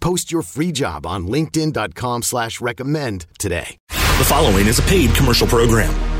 [0.00, 3.78] Post your free job on linkedin.com slash recommend today.
[3.88, 6.19] The following is a paid commercial program.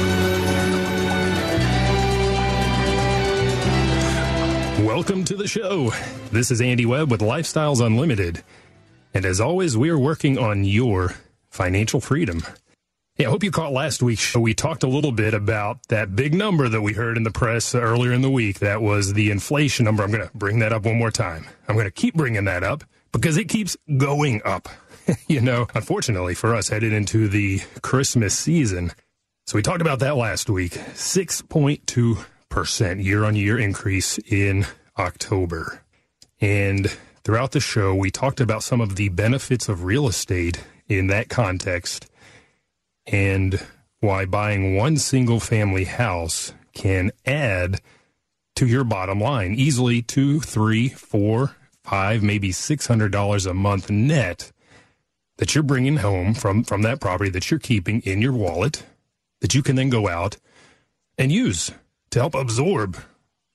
[4.85, 5.93] Welcome to the show.
[6.31, 8.43] This is Andy Webb with Lifestyles Unlimited.
[9.13, 11.13] And as always, we are working on your
[11.51, 12.41] financial freedom.
[13.15, 14.39] Yeah, I hope you caught last week's show.
[14.39, 17.75] We talked a little bit about that big number that we heard in the press
[17.75, 18.57] earlier in the week.
[18.57, 20.01] That was the inflation number.
[20.01, 21.45] I'm going to bring that up one more time.
[21.67, 24.67] I'm going to keep bringing that up because it keeps going up.
[25.27, 28.91] you know, unfortunately for us, headed into the Christmas season.
[29.45, 30.71] So we talked about that last week.
[30.71, 34.67] 6.2 percent year on year increase in
[34.99, 35.81] October.
[36.39, 36.87] And
[37.23, 41.29] throughout the show, we talked about some of the benefits of real estate in that
[41.29, 42.07] context
[43.07, 43.65] and
[43.99, 47.79] why buying one single family house can add
[48.55, 53.89] to your bottom line easily two, three, four, five, maybe six hundred dollars a month
[53.89, 54.51] net
[55.37, 58.83] that you're bringing home from from that property that you're keeping in your wallet
[59.39, 60.37] that you can then go out
[61.17, 61.71] and use
[62.11, 62.97] to help absorb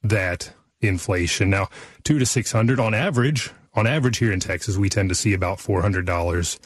[0.03, 1.51] that inflation.
[1.51, 1.69] Now,
[2.05, 5.59] two to 600 on average, on average here in Texas, we tend to see about
[5.59, 6.59] $400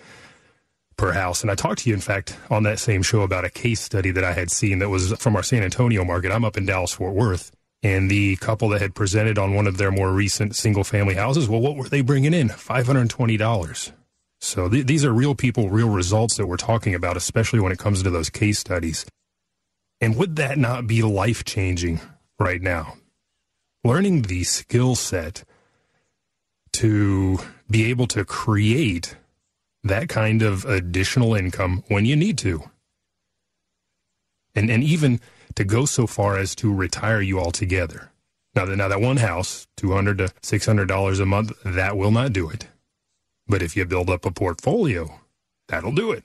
[0.97, 1.43] per house.
[1.43, 4.11] And I talked to you, in fact, on that same show about a case study
[4.13, 6.31] that I had seen that was from our San Antonio market.
[6.31, 7.51] I'm up in Dallas, Fort Worth.
[7.83, 11.49] And the couple that had presented on one of their more recent single family houses,
[11.49, 12.51] well, what were they bringing in?
[12.51, 13.93] $520.
[14.41, 17.79] So th- these are real people, real results that we're talking about, especially when it
[17.79, 19.07] comes to those case studies.
[20.01, 22.01] And would that not be life changing
[22.39, 22.97] right now?
[23.85, 25.45] Learning the skill set
[26.73, 27.39] to
[27.71, 29.17] be able to create
[29.83, 32.63] that kind of additional income when you need to.
[34.55, 35.21] And, and even
[35.55, 38.11] to go so far as to retire you altogether.
[38.55, 42.51] Now, that, now that one house, $200 to $600 a month, that will not do
[42.51, 42.67] it.
[43.47, 45.21] But if you build up a portfolio,
[45.69, 46.25] that'll do it.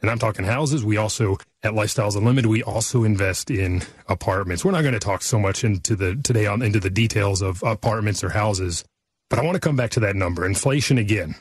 [0.00, 0.84] And I'm talking houses.
[0.84, 4.64] We also at Lifestyles Unlimited, we also invest in apartments.
[4.64, 7.62] We're not going to talk so much into the today on into the details of
[7.64, 8.84] apartments or houses,
[9.28, 10.46] but I want to come back to that number.
[10.46, 11.34] Inflation again,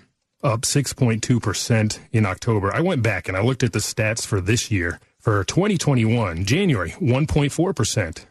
[0.44, 2.74] up 6.2% in October.
[2.74, 5.00] I went back and I looked at the stats for this year.
[5.20, 8.26] For 2021, January, 1.4%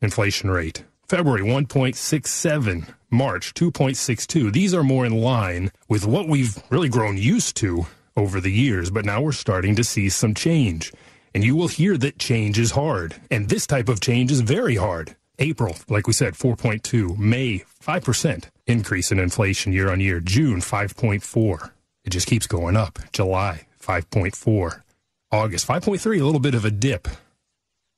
[0.00, 0.84] inflation rate.
[1.06, 4.52] February 1.67, March 2.62.
[4.52, 7.86] These are more in line with what we've really grown used to
[8.16, 10.92] over the years, but now we're starting to see some change.
[11.34, 13.16] And you will hear that change is hard.
[13.30, 15.16] And this type of change is very hard.
[15.38, 17.16] April, like we said, 4.2.
[17.18, 20.20] May, 5% increase in inflation year on year.
[20.20, 21.70] June, 5.4.
[22.04, 22.98] It just keeps going up.
[23.12, 24.82] July, 5.4.
[25.30, 27.08] August, 5.3, a little bit of a dip.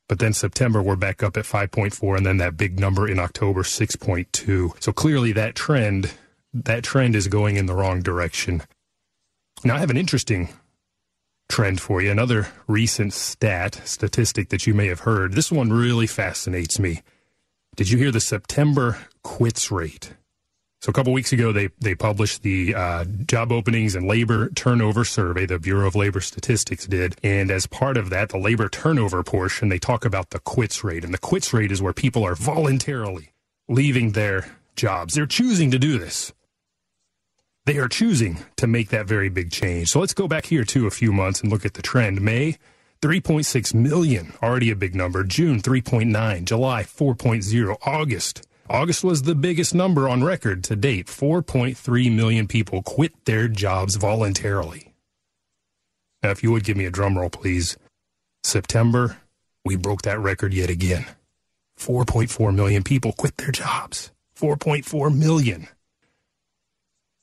[0.09, 3.63] But then September, we're back up at 5.4, and then that big number in October,
[3.63, 4.83] 6.2.
[4.83, 6.13] So clearly that trend,
[6.53, 8.63] that trend is going in the wrong direction.
[9.65, 10.51] Now I have an interesting
[11.49, 12.11] trend for you.
[12.11, 15.33] Another recent stat, statistic that you may have heard.
[15.33, 17.01] This one really fascinates me.
[17.75, 20.13] Did you hear the September quits rate?
[20.83, 25.03] So a couple weeks ago, they they published the uh, job openings and labor turnover
[25.03, 25.47] survey.
[25.47, 29.71] The Bureau of Labor Statistics did, and as part of that, the labor turnover portion,
[29.71, 33.33] they talk about the quits rate, and the quits rate is where people are voluntarily
[33.67, 34.45] leaving their
[34.77, 35.15] jobs.
[35.15, 36.35] They're choosing to do this.
[37.67, 39.89] They are choosing to make that very big change.
[39.89, 42.21] So let's go back here to a few months and look at the trend.
[42.21, 42.59] May
[43.01, 45.25] 3.6 million, already a big number.
[45.25, 48.47] June 3.9, July 4.0, August.
[48.69, 51.07] August was the biggest number on record to date.
[51.07, 54.93] 4.3 million people quit their jobs voluntarily.
[56.23, 57.77] Now, if you would give me a drum roll, please.
[58.43, 59.19] September,
[59.65, 61.07] we broke that record yet again.
[61.79, 64.11] 4.4 million people quit their jobs.
[64.39, 65.69] 4.4 million.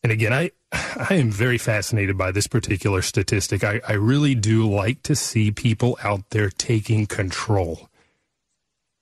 [0.03, 3.63] And again, I, I am very fascinated by this particular statistic.
[3.63, 7.89] I, I really do like to see people out there taking control.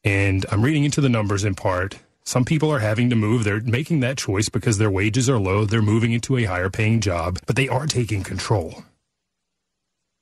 [0.04, 2.00] And I'm reading into the numbers in part.
[2.24, 3.44] Some people are having to move.
[3.44, 5.66] They're making that choice because their wages are low.
[5.66, 8.84] They're moving into a higher paying job, but they are taking control.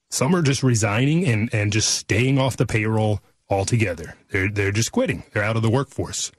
[0.10, 3.20] Some are just resigning and, and just staying off the payroll
[3.50, 4.16] altogether.
[4.30, 5.24] They're, they're just quitting.
[5.34, 6.32] They're out of the workforce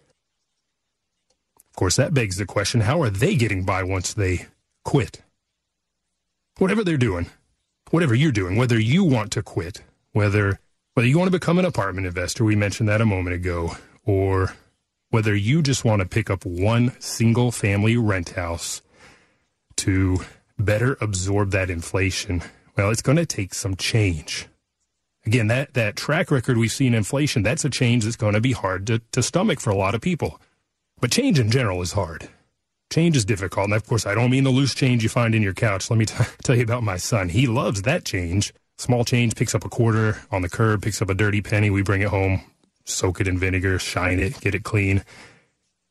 [1.78, 4.46] course, that begs the question how are they getting by once they
[4.84, 5.22] quit?
[6.58, 7.26] Whatever they're doing,
[7.90, 9.82] whatever you're doing, whether you want to quit,
[10.12, 10.58] whether
[10.94, 14.54] whether you want to become an apartment investor, we mentioned that a moment ago, or
[15.10, 18.82] whether you just want to pick up one single family rent house
[19.76, 20.18] to
[20.58, 22.42] better absorb that inflation,
[22.76, 24.48] well, it's going to take some change.
[25.24, 28.52] Again, that, that track record we've seen inflation, that's a change that's going to be
[28.52, 30.40] hard to, to stomach for a lot of people.
[31.00, 32.28] But change in general is hard.
[32.90, 33.66] Change is difficult.
[33.66, 35.90] And of course, I don't mean the loose change you find in your couch.
[35.90, 37.28] Let me t- tell you about my son.
[37.28, 38.52] He loves that change.
[38.78, 41.68] Small change picks up a quarter on the curb, picks up a dirty penny.
[41.68, 42.42] We bring it home,
[42.84, 45.04] soak it in vinegar, shine it, get it clean.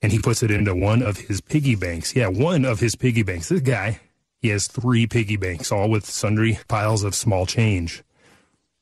[0.02, 2.16] And he puts it into one of his piggy banks.
[2.16, 3.50] Yeah, one of his piggy banks.
[3.50, 4.00] This guy,
[4.42, 8.04] he has three piggy banks, all with sundry piles of small change.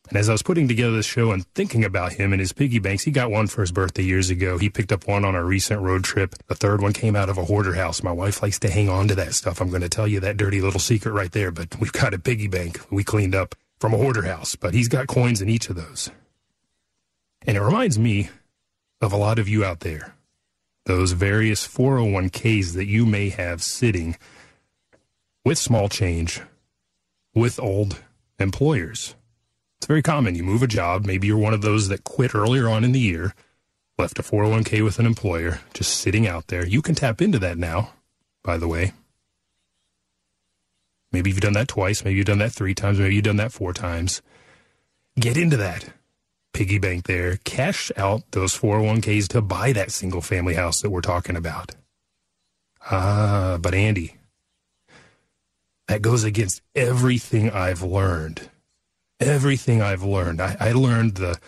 [0.10, 2.78] And as I was putting together this show and thinking about him and his piggy
[2.78, 4.58] banks, he got one for his birthday years ago.
[4.58, 6.36] He picked up one on our recent road trip.
[6.48, 8.04] The third one came out of a hoarder house.
[8.04, 9.62] My wife likes to hang on to that stuff.
[9.62, 12.20] I'm going to tell you that dirty little secret right there, but we've got a
[12.20, 15.70] piggy bank we cleaned up from a hoarder house, but he's got coins in each
[15.70, 16.12] of those.
[17.48, 18.30] And it reminds me
[19.02, 20.16] of a lot of you out there,
[20.86, 24.18] those various 401ks that you may have sitting
[25.44, 26.42] with small change
[27.34, 28.02] with old
[28.40, 29.16] employers.
[29.86, 30.34] It's very common.
[30.34, 31.06] You move a job.
[31.06, 33.36] Maybe you're one of those that quit earlier on in the year,
[34.00, 36.66] left a 401k with an employer, just sitting out there.
[36.66, 37.92] You can tap into that now,
[38.44, 38.94] by the way.
[41.12, 42.04] Maybe you've done that twice.
[42.04, 42.98] Maybe you've done that three times.
[42.98, 44.24] Maybe you've done that four times.
[45.20, 45.90] Get into that
[46.52, 47.38] piggy bank there.
[47.44, 51.76] Cash out those 401ks to buy that single family house that we're talking about.
[52.90, 54.16] Ah, but Andy,
[55.88, 58.50] that goes against everything I've learned
[59.20, 60.42] everything I've learned.
[60.42, 61.40] I, I learned the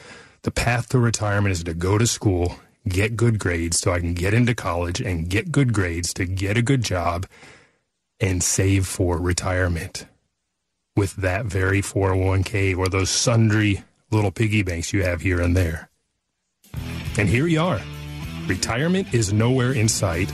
[0.43, 2.55] the path to retirement is to go to school,
[2.87, 6.55] get good grades so I can get into college and get good grades to get
[6.57, 7.25] a good job
[8.19, 10.05] and save for retirement
[10.95, 15.89] with that very 401k or those sundry little piggy banks you have here and there.
[17.17, 17.81] And here you are.
[18.47, 20.31] Retirement is nowhere in sight.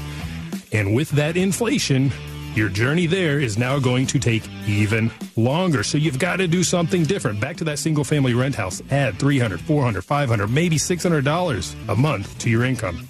[0.72, 2.12] And with that inflation,
[2.56, 5.84] your journey there is now going to take even longer.
[5.84, 7.40] So you've got to do something different.
[7.40, 8.82] Back to that single family rent house.
[8.92, 13.08] Add 300, 400, 500, maybe $600 a month to your income.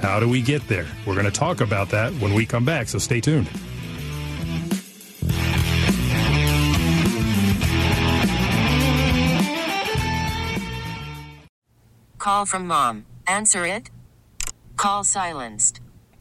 [0.00, 0.86] How do we get there?
[1.06, 3.48] We're going to talk about that when we come back, so stay tuned.
[12.18, 13.06] Call from mom.
[13.28, 13.90] Answer it.
[14.76, 15.80] Call silenced.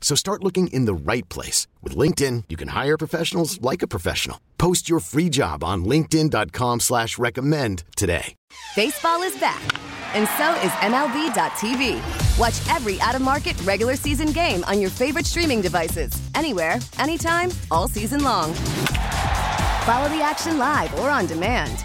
[0.00, 1.66] So start looking in the right place.
[1.82, 4.40] With LinkedIn, you can hire professionals like a professional.
[4.56, 8.34] Post your free job on linkedin.com slash recommend today.
[8.74, 9.62] Baseball is back,
[10.14, 12.00] and so is MLB.tv.
[12.38, 16.12] Watch every out-of-market regular season game on your favorite streaming devices.
[16.34, 18.54] Anywhere, anytime, all season long.
[19.84, 21.84] Follow the action live or on demand.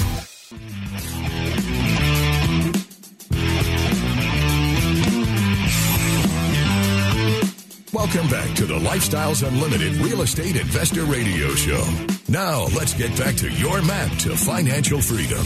[7.93, 11.83] Welcome back to the Lifestyles Unlimited Real Estate Investor Radio Show.
[12.29, 15.45] Now, let's get back to your map to financial freedom.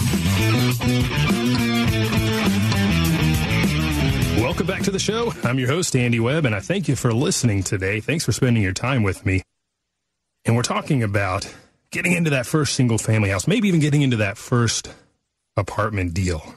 [4.39, 5.33] Welcome back to the show.
[5.43, 7.99] I'm your host, Andy Webb, and I thank you for listening today.
[7.99, 9.41] Thanks for spending your time with me.
[10.45, 11.51] And we're talking about
[11.89, 14.93] getting into that first single family house, maybe even getting into that first
[15.57, 16.53] apartment deal.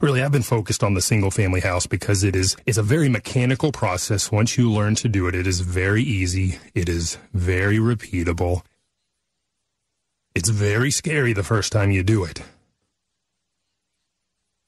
[0.00, 3.08] Really, I've been focused on the single family house because it is it's a very
[3.08, 4.32] mechanical process.
[4.32, 6.58] Once you learn to do it, it is very easy.
[6.74, 8.62] It is very repeatable.
[10.34, 12.42] It's very scary the first time you do it.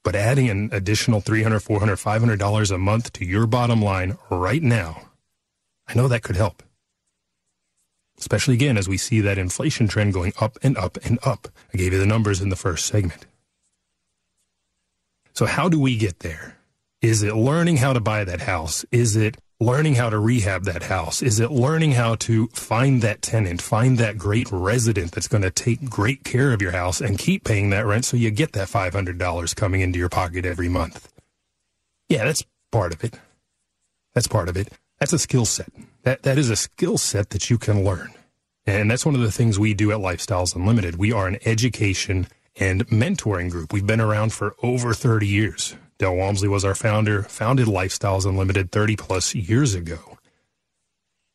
[0.03, 5.01] But adding an additional $300, $400, $500 a month to your bottom line right now,
[5.87, 6.61] I know that could help.
[8.19, 11.47] Especially again, as we see that inflation trend going up and up and up.
[11.73, 13.25] I gave you the numbers in the first segment.
[15.35, 16.57] So how do we get there?
[17.01, 18.85] Is it learning how to buy that house?
[18.91, 21.21] Is it learning how to rehab that house?
[21.21, 25.51] Is it learning how to find that tenant, find that great resident that's going to
[25.51, 28.69] take great care of your house and keep paying that rent so you get that
[28.69, 31.11] $500 coming into your pocket every month?
[32.07, 33.19] Yeah, that's part of it.
[34.13, 34.71] That's part of it.
[34.99, 35.69] That's a skill set.
[36.03, 38.13] That that is a skill set that you can learn.
[38.65, 40.95] And that's one of the things we do at Lifestyles Unlimited.
[40.95, 42.27] We are an education
[42.57, 43.73] and mentoring group.
[43.73, 45.75] We've been around for over 30 years.
[45.97, 50.17] Del Walmsley was our founder, founded Lifestyles Unlimited 30 plus years ago.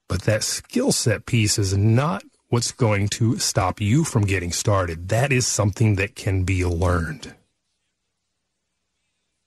[0.09, 5.09] But that skill set piece is not what's going to stop you from getting started.
[5.09, 7.35] That is something that can be learned.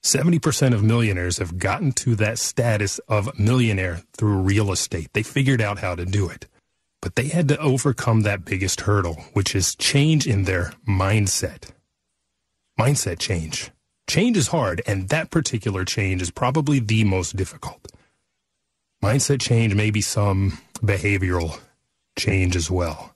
[0.03, 5.09] 70% of millionaires have gotten to that status of millionaire through real estate.
[5.13, 6.47] They figured out how to do it.
[7.03, 11.71] But they had to overcome that biggest hurdle, which is change in their mindset.
[12.79, 13.71] Mindset change.
[14.07, 17.91] Change is hard, and that particular change is probably the most difficult.
[19.03, 21.59] Mindset change, maybe some behavioral
[22.17, 23.13] change as well.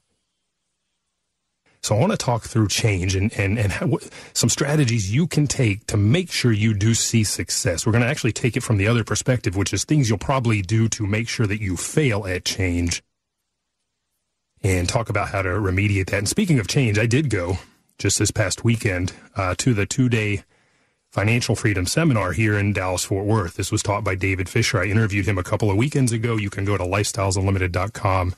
[1.82, 4.00] So I want to talk through change and, and, and how,
[4.34, 7.86] some strategies you can take to make sure you do see success.
[7.86, 10.62] We're going to actually take it from the other perspective, which is things you'll probably
[10.62, 13.01] do to make sure that you fail at change
[14.64, 16.18] and talk about how to remediate that.
[16.18, 17.60] And speaking of change, I did go
[17.98, 20.44] just this past weekend uh, to the two day
[21.12, 23.56] financial freedom seminar here in Dallas Fort Worth.
[23.56, 24.80] This was taught by David Fisher.
[24.80, 26.36] I interviewed him a couple of weekends ago.
[26.36, 28.36] You can go to lifestylesunlimited.com,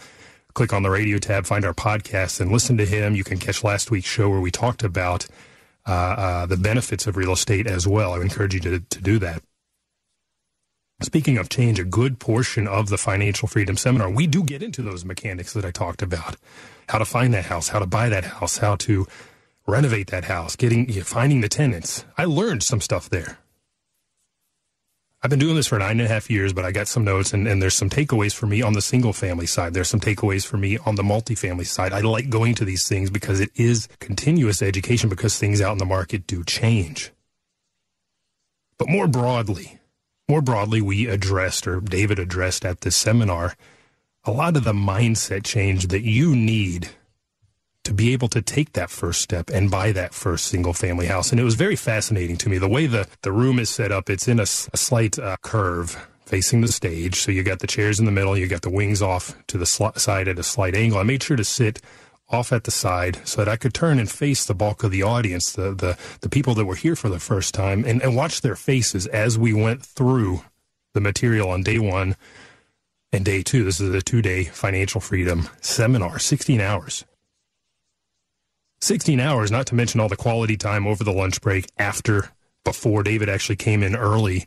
[0.53, 3.15] click on the radio tab, find our podcast, and listen to him.
[3.15, 5.27] You can catch last week's show where we talked about
[5.87, 8.13] uh, uh, the benefits of real estate as well.
[8.13, 9.41] I encourage you to, to do that.
[11.01, 14.81] Speaking of change, a good portion of the financial freedom seminar, we do get into
[14.81, 16.35] those mechanics that I talked about.
[16.89, 19.07] How to find that house, how to buy that house, how to
[19.65, 22.03] renovate that house, getting, finding the tenants.
[22.17, 23.37] I learned some stuff there.
[25.21, 27.33] I've been doing this for nine and a half years, but I got some notes
[27.33, 29.73] and, and there's some takeaways for me on the single family side.
[29.73, 31.93] There's some takeaways for me on the multifamily side.
[31.93, 35.77] I like going to these things because it is continuous education because things out in
[35.77, 37.11] the market do change.
[38.77, 39.78] But more broadly,
[40.29, 43.55] more broadly, we addressed, or David addressed at this seminar,
[44.23, 46.89] a lot of the mindset change that you need
[47.83, 51.31] to be able to take that first step and buy that first single family house.
[51.31, 52.59] And it was very fascinating to me.
[52.59, 56.07] The way the, the room is set up, it's in a, a slight uh, curve
[56.25, 57.15] facing the stage.
[57.15, 59.65] So you got the chairs in the middle, you got the wings off to the
[59.65, 60.99] sl- side at a slight angle.
[60.99, 61.81] I made sure to sit
[62.29, 65.03] off at the side so that I could turn and face the bulk of the
[65.03, 68.41] audience, the the, the people that were here for the first time, and, and watch
[68.41, 70.41] their faces as we went through
[70.93, 72.15] the material on day one
[73.11, 73.63] and day two.
[73.63, 77.05] This is a two day financial freedom seminar, 16 hours.
[78.81, 82.29] 16 hours, not to mention all the quality time over the lunch break after,
[82.63, 84.45] before David actually came in early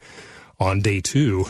[0.59, 1.47] on day two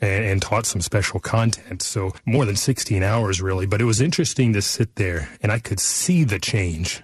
[0.00, 1.82] and, and, taught some special content.
[1.82, 3.66] So more than 16 hours, really.
[3.66, 7.02] But it was interesting to sit there and I could see the change.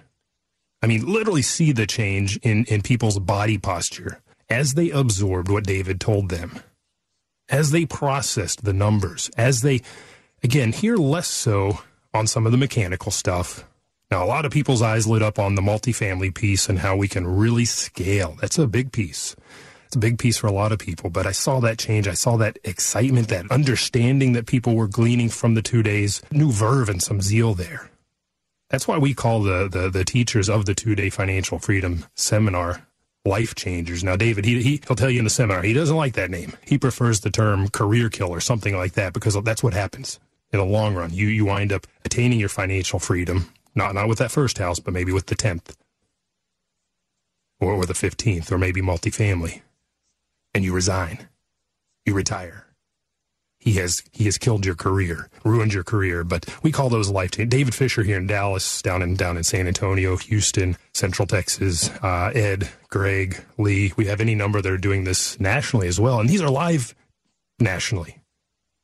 [0.81, 5.63] I mean, literally see the change in, in people's body posture as they absorbed what
[5.63, 6.59] David told them,
[7.49, 9.81] as they processed the numbers, as they,
[10.43, 11.79] again, here less so
[12.13, 13.65] on some of the mechanical stuff.
[14.09, 17.07] Now, a lot of people's eyes lit up on the multifamily piece and how we
[17.07, 18.37] can really scale.
[18.41, 19.37] That's a big piece.
[19.91, 22.07] It's a big piece for a lot of people, but I saw that change.
[22.07, 26.49] I saw that excitement, that understanding that people were gleaning from the two days, new
[26.49, 27.89] verve and some zeal there.
[28.69, 32.87] That's why we call the, the, the teachers of the two day financial freedom seminar
[33.25, 34.01] life changers.
[34.01, 36.53] Now, David, he, he, he'll tell you in the seminar, he doesn't like that name.
[36.65, 40.21] He prefers the term career killer, something like that, because that's what happens
[40.53, 41.11] in the long run.
[41.11, 44.93] You, you wind up attaining your financial freedom, not, not with that first house, but
[44.93, 45.75] maybe with the 10th
[47.59, 49.59] or, or the 15th, or maybe multifamily.
[50.53, 51.27] And you resign.
[52.05, 52.71] You retire
[53.61, 56.23] he has he has killed your career, ruined your career.
[56.23, 57.31] But we call those life.
[57.31, 62.31] David Fisher here in Dallas, down in down in San Antonio, Houston, Central Texas, uh,
[62.33, 63.93] Ed, Greg, Lee.
[63.95, 66.95] We have any number that are doing this nationally as well, and these are live
[67.59, 68.17] nationally.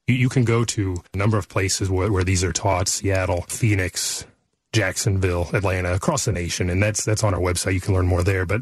[0.05, 3.45] You, you can go to a number of places where, where these are taught: Seattle,
[3.47, 4.25] Phoenix,
[4.73, 7.73] Jacksonville, Atlanta, across the nation, and that's that's on our website.
[7.73, 8.61] You can learn more there, but.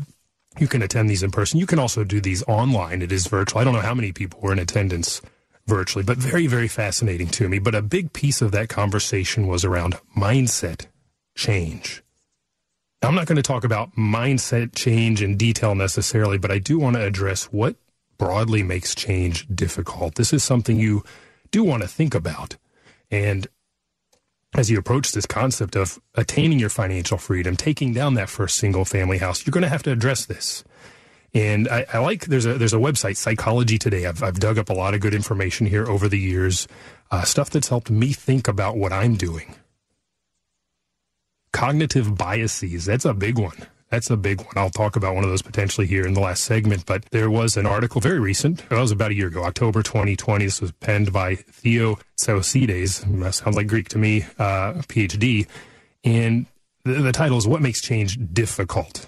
[0.57, 1.59] You can attend these in person.
[1.59, 3.01] You can also do these online.
[3.01, 3.59] It is virtual.
[3.59, 5.21] I don't know how many people were in attendance
[5.67, 7.59] virtually, but very, very fascinating to me.
[7.59, 10.85] But a big piece of that conversation was around mindset
[11.35, 12.03] change.
[13.01, 16.79] Now, I'm not going to talk about mindset change in detail necessarily, but I do
[16.79, 17.75] want to address what
[18.17, 20.15] broadly makes change difficult.
[20.15, 21.03] This is something you
[21.51, 22.55] do want to think about.
[23.11, 23.47] And
[24.57, 28.85] as you approach this concept of attaining your financial freedom, taking down that first single
[28.85, 30.63] family house, you're going to have to address this.
[31.33, 34.05] And I, I, like there's a there's a website, Psychology Today.
[34.05, 36.65] I've I've dug up a lot of good information here over the years,
[37.11, 39.53] uh, stuff that's helped me think about what I'm doing.
[41.51, 43.57] Cognitive biases, that's a big one.
[43.95, 44.51] That's a big one.
[44.57, 46.85] I'll talk about one of those potentially here in the last segment.
[46.85, 48.61] But there was an article, very recent.
[48.69, 50.43] It was about a year ago, October 2020.
[50.43, 53.05] This was penned by Theo Tsaousides.
[53.21, 55.47] That sounds like Greek to me, uh, PhD.
[56.03, 56.45] And
[56.83, 59.07] the, the title is "What Makes Change Difficult."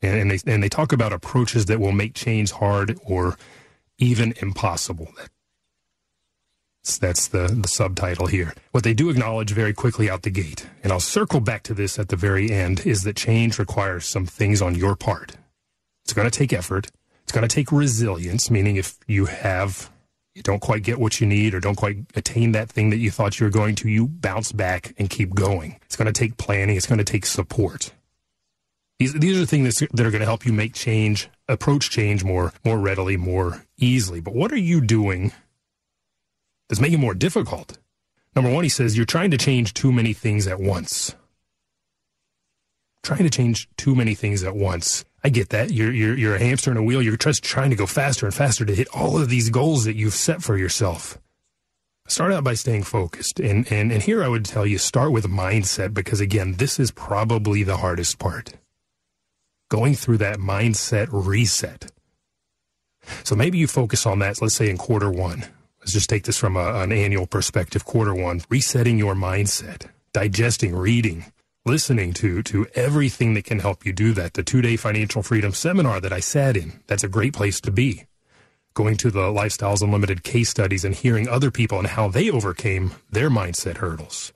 [0.00, 3.36] and, and, they and they talk about approaches that will make change hard or
[3.98, 5.08] even impossible.
[5.14, 5.28] That's,
[6.96, 8.54] that's the, the subtitle here.
[8.70, 11.98] What they do acknowledge very quickly out the gate, and I'll circle back to this
[11.98, 15.36] at the very end, is that change requires some things on your part.
[16.04, 16.90] It's going to take effort.
[17.24, 19.90] It's going to take resilience, meaning if you have
[20.38, 23.10] you don't quite get what you need or don't quite attain that thing that you
[23.10, 25.76] thought you were going to, you bounce back and keep going.
[25.84, 26.76] It's going to take planning.
[26.76, 27.92] It's going to take support.
[29.00, 32.52] These, these are things that are going to help you make change, approach change more,
[32.64, 34.20] more readily, more easily.
[34.20, 35.32] But what are you doing
[36.68, 37.78] that's making it more difficult?
[38.34, 41.14] Number one, he says you're trying to change too many things at once.
[43.02, 45.04] Trying to change too many things at once.
[45.24, 45.72] I get that.
[45.72, 47.02] You're, you're, you're a hamster in a wheel.
[47.02, 49.96] You're just trying to go faster and faster to hit all of these goals that
[49.96, 51.18] you've set for yourself.
[52.06, 53.40] Start out by staying focused.
[53.40, 56.90] And, and, and here I would tell you start with mindset because, again, this is
[56.90, 58.54] probably the hardest part
[59.68, 61.90] going through that mindset reset.
[63.24, 65.46] So maybe you focus on that, let's say in quarter one.
[65.88, 67.86] Let's just take this from a, an annual perspective.
[67.86, 71.32] Quarter one, resetting your mindset, digesting, reading,
[71.64, 74.34] listening to, to everything that can help you do that.
[74.34, 77.70] The two day financial freedom seminar that I sat in, that's a great place to
[77.70, 78.04] be.
[78.74, 82.90] Going to the Lifestyles Unlimited case studies and hearing other people and how they overcame
[83.10, 84.34] their mindset hurdles.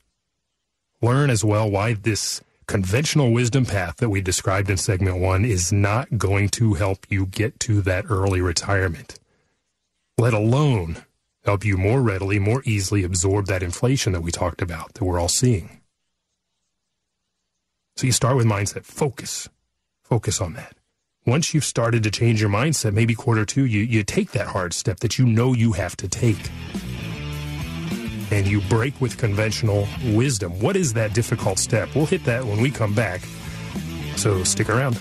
[1.03, 5.71] Learn as well why this conventional wisdom path that we described in segment one is
[5.71, 9.21] not going to help you get to that early retirement,
[10.17, 11.05] let alone
[11.45, 15.21] help you more readily, more easily absorb that inflation that we talked about that we're
[15.21, 15.81] all seeing.
[17.97, 19.49] So you start with mindset, focus,
[20.03, 20.77] focus on that.
[21.27, 24.73] Once you've started to change your mindset, maybe quarter two, you, you take that hard
[24.73, 26.51] step that you know you have to take
[28.33, 30.59] and you break with conventional wisdom.
[30.59, 31.95] What is that difficult step?
[31.95, 33.21] We'll hit that when we come back.
[34.17, 35.01] So stick around.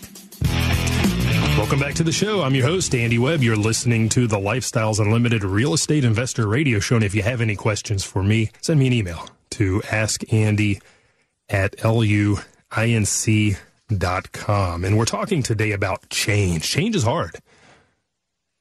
[1.61, 2.41] Welcome back to the show.
[2.41, 3.43] I'm your host, Andy Webb.
[3.43, 6.95] You're listening to the Lifestyles Unlimited Real Estate Investor Radio Show.
[6.95, 10.81] And if you have any questions for me, send me an email to askandy
[11.49, 12.43] at luinc.com.
[14.83, 16.63] And we're talking today about change.
[16.63, 17.35] Change is hard.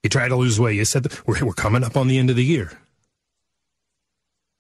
[0.03, 0.77] You try to lose weight.
[0.77, 2.71] You said we're, we're coming up on the end of the year.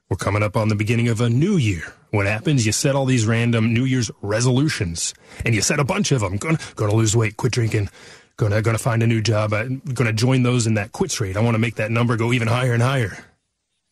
[0.09, 1.92] We're coming up on the beginning of a new year.
[2.11, 2.64] What happens?
[2.64, 6.38] You set all these random New Year's resolutions, and you set a bunch of them.
[6.38, 7.88] Going to lose weight, quit drinking,
[8.40, 9.53] Gonna gonna find a new job.
[9.53, 11.37] I'm gonna join those in that quits rate.
[11.37, 13.22] I want to make that number go even higher and higher.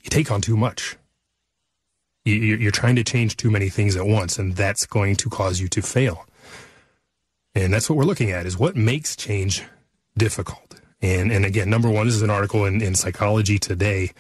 [0.03, 0.97] You take on too much.
[2.25, 5.69] You're trying to change too many things at once, and that's going to cause you
[5.69, 6.25] to fail.
[7.55, 9.65] And that's what we're looking at: is what makes change
[10.17, 10.81] difficult.
[11.03, 14.13] And and again, number one, this is an article in, in Psychology Today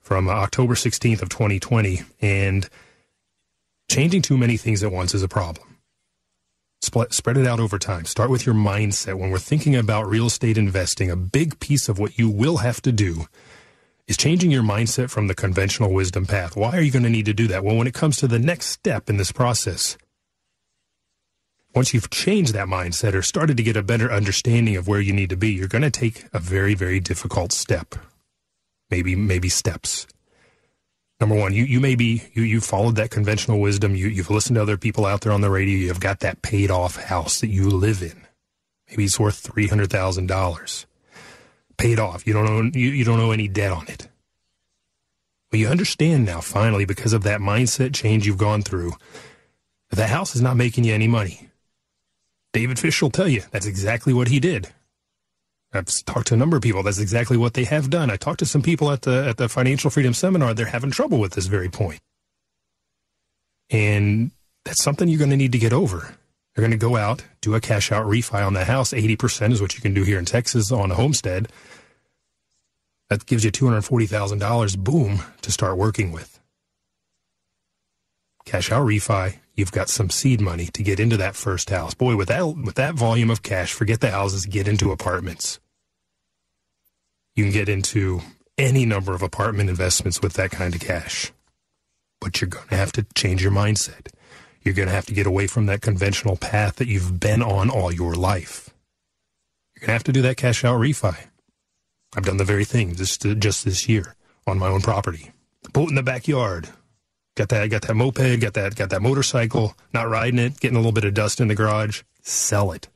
[0.00, 2.68] from October 16th of 2020, and
[3.90, 5.71] changing too many things at once is a problem
[6.82, 8.04] spread it out over time.
[8.04, 9.14] Start with your mindset.
[9.14, 12.82] When we're thinking about real estate investing, a big piece of what you will have
[12.82, 13.26] to do
[14.06, 16.56] is changing your mindset from the conventional wisdom path.
[16.56, 17.64] Why are you going to need to do that?
[17.64, 19.96] Well, when it comes to the next step in this process,
[21.74, 25.12] once you've changed that mindset or started to get a better understanding of where you
[25.12, 27.94] need to be, you're going to take a very, very difficult step.
[28.90, 30.06] Maybe, maybe steps
[31.22, 33.94] number one, you, you may be, you, you followed that conventional wisdom.
[33.94, 35.78] You, you've listened to other people out there on the radio.
[35.78, 38.26] You've got that paid off house that you live in.
[38.90, 40.86] Maybe it's worth $300,000
[41.78, 42.26] paid off.
[42.26, 44.08] You don't own, you, you don't owe any debt on it.
[45.50, 48.92] Well, you understand now finally because of that mindset change you've gone through
[49.90, 51.50] that the house is not making you any money.
[52.52, 54.68] David Fish will tell you that's exactly what he did.
[55.72, 56.82] I've talked to a number of people.
[56.82, 58.10] That's exactly what they have done.
[58.10, 60.52] I talked to some people at the at the Financial Freedom Seminar.
[60.52, 62.00] They're having trouble with this very point,
[63.70, 64.32] and
[64.64, 66.14] that's something you're going to need to get over.
[66.54, 68.92] They're going to go out, do a cash out refi on the house.
[68.92, 71.48] Eighty percent is what you can do here in Texas on a homestead.
[73.08, 74.76] That gives you two hundred forty thousand dollars.
[74.76, 76.38] Boom to start working with.
[78.44, 79.38] Cash out refi.
[79.54, 81.94] You've got some seed money to get into that first house.
[81.94, 84.46] Boy, with that with that volume of cash, forget the houses.
[84.46, 85.60] Get into apartments
[87.34, 88.20] you can get into
[88.58, 91.32] any number of apartment investments with that kind of cash.
[92.20, 94.08] But you're going to have to change your mindset.
[94.62, 97.70] You're going to have to get away from that conventional path that you've been on
[97.70, 98.70] all your life.
[99.74, 101.16] You're going to have to do that cash out refi.
[102.14, 104.14] I've done the very thing just, just this year
[104.46, 105.32] on my own property.
[105.72, 106.68] Boat in the backyard.
[107.34, 110.80] Got that, got that moped, got that, got that motorcycle, not riding it, getting a
[110.80, 112.02] little bit of dust in the garage.
[112.22, 112.88] Sell it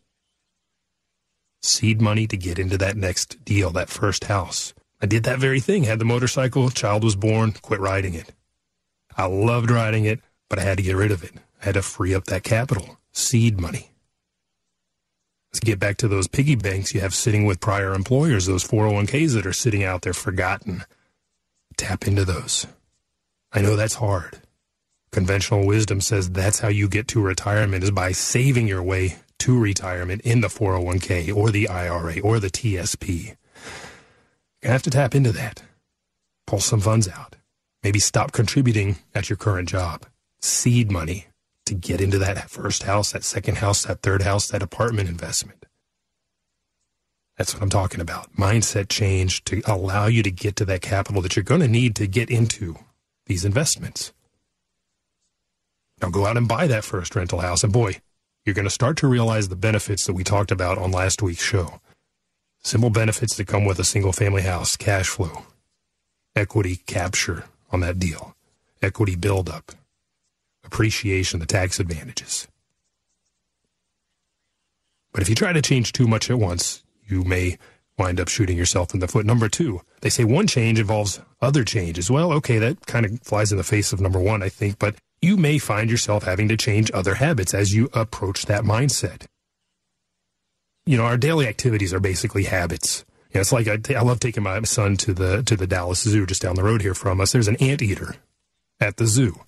[1.67, 4.73] seed money to get into that next deal, that first house.
[5.01, 5.85] I did that very thing.
[5.85, 8.33] Had the motorcycle, child was born, quit riding it.
[9.17, 11.33] I loved riding it, but I had to get rid of it.
[11.61, 13.91] I had to free up that capital, seed money.
[15.53, 19.35] Let's get back to those piggy banks you have sitting with prior employers, those 401ks
[19.35, 20.85] that are sitting out there forgotten.
[21.77, 22.67] Tap into those.
[23.53, 24.41] I know that's hard.
[25.13, 29.59] Conventional wisdom says that's how you get to retirement is by saving your way to
[29.59, 33.37] retirement in the 401k or the IRA or the TSP.
[34.63, 35.63] You have to tap into that.
[36.47, 37.37] Pull some funds out.
[37.83, 40.07] Maybe stop contributing at your current job.
[40.41, 41.27] Seed money
[41.67, 45.67] to get into that first house, that second house, that third house, that apartment investment.
[47.37, 48.33] That's what I'm talking about.
[48.35, 51.95] Mindset change to allow you to get to that capital that you're going to need
[51.97, 52.77] to get into
[53.27, 54.13] these investments.
[56.01, 57.65] Now go out and buy that first rental house.
[57.65, 58.01] And boy,
[58.45, 61.43] you're going to start to realize the benefits that we talked about on last week's
[61.43, 61.81] show.
[62.63, 65.45] Simple benefits that come with a single family house, cash flow,
[66.35, 68.35] equity capture on that deal,
[68.83, 69.73] equity buildup,
[70.65, 72.49] appreciation, the tax advantages.
[75.13, 77.59] But if you try to change too much at once, you may
[77.99, 79.27] wind up shooting yourself in the foot.
[79.27, 82.11] Number two, they say one change involves other changes.
[82.11, 84.97] Well, okay, that kind of flies in the face of number one, I think, but
[85.23, 89.27] you may find yourself having to change other habits as you approach that mindset.
[90.85, 93.05] You know, our daily activities are basically habits.
[93.31, 95.67] You know, it's like I, t- I love taking my son to the to the
[95.67, 97.33] Dallas Zoo just down the road here from us.
[97.33, 98.17] There's an anteater
[98.79, 99.41] at the zoo.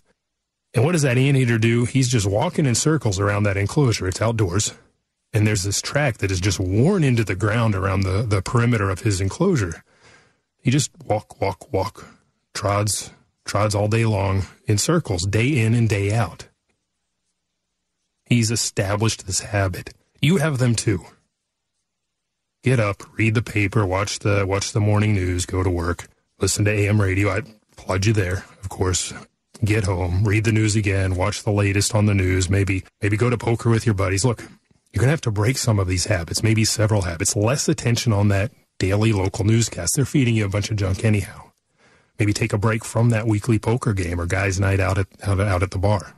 [0.74, 1.84] And what does that anteater do?
[1.84, 4.08] He's just walking in circles around that enclosure.
[4.08, 4.74] It's outdoors.
[5.32, 8.90] And there's this track that is just worn into the ground around the, the perimeter
[8.90, 9.82] of his enclosure.
[10.62, 12.06] He just walk, walk, walk,
[12.54, 13.10] trods,
[13.44, 16.48] trods all day long in circles, day in and day out.
[18.24, 19.94] He's established this habit.
[20.20, 21.04] You have them too.
[22.62, 26.08] Get up, read the paper, watch the watch the morning news, go to work,
[26.40, 27.30] listen to AM radio.
[27.30, 29.14] I applaud you there, of course.
[29.64, 33.30] Get home, read the news again, watch the latest on the news, maybe maybe go
[33.30, 34.24] to poker with your buddies.
[34.24, 34.44] Look,
[34.98, 37.36] You're going to have to break some of these habits, maybe several habits.
[37.36, 39.94] Less attention on that daily local newscast.
[39.94, 41.52] They're feeding you a bunch of junk anyhow.
[42.18, 45.38] Maybe take a break from that weekly poker game or guys' night out at, out,
[45.38, 46.16] out at the bar.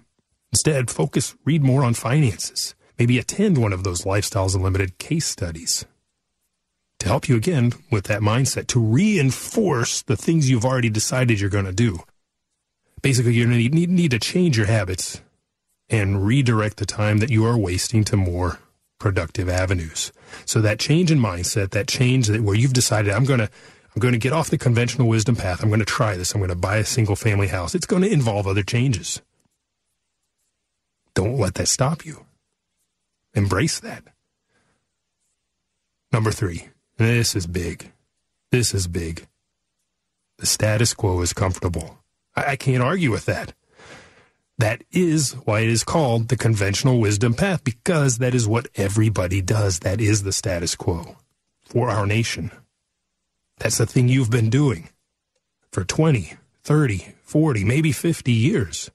[0.51, 2.75] Instead, focus, read more on finances.
[2.99, 5.85] Maybe attend one of those Lifestyles Unlimited case studies
[7.01, 11.51] to help you again with that mindset, to reinforce the things you've already decided you're
[11.51, 11.99] going to do.
[13.03, 15.21] Basically, you need, need, need to change your habits
[15.91, 18.59] and redirect the time that you are wasting to more
[19.01, 20.13] productive avenues.
[20.45, 23.51] So that change in mindset, that change that where you've decided I'm going to
[23.93, 25.65] I'm going to get off the conventional wisdom path.
[25.65, 26.33] I'm going to try this.
[26.33, 27.75] I'm going to buy a single family house.
[27.75, 29.21] It's going to involve other changes.
[31.15, 32.25] Don't let that stop you.
[33.35, 34.05] Embrace that.
[36.13, 36.69] Number 3.
[36.99, 37.91] This is big.
[38.53, 39.27] This is big.
[40.39, 41.99] The status quo is comfortable.
[42.37, 43.55] I, I can't argue with that.
[44.61, 49.41] That is why it is called the conventional wisdom path, because that is what everybody
[49.41, 49.79] does.
[49.79, 51.17] That is the status quo
[51.65, 52.51] for our nation.
[53.57, 54.91] That's the thing you've been doing
[55.73, 58.91] for 20, 30, 40, maybe 50 years.